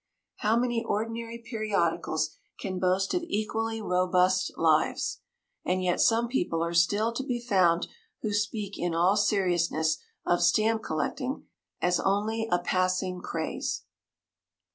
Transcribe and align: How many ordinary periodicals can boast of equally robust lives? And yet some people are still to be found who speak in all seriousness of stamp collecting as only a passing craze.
How 0.37 0.57
many 0.57 0.83
ordinary 0.83 1.37
periodicals 1.37 2.31
can 2.59 2.79
boast 2.79 3.13
of 3.13 3.21
equally 3.21 3.83
robust 3.83 4.51
lives? 4.57 5.19
And 5.63 5.83
yet 5.83 6.01
some 6.01 6.27
people 6.27 6.63
are 6.63 6.73
still 6.73 7.13
to 7.13 7.23
be 7.23 7.39
found 7.39 7.87
who 8.23 8.33
speak 8.33 8.79
in 8.79 8.95
all 8.95 9.15
seriousness 9.15 9.99
of 10.25 10.41
stamp 10.41 10.81
collecting 10.81 11.45
as 11.83 11.99
only 11.99 12.49
a 12.51 12.57
passing 12.57 13.21
craze. 13.21 13.83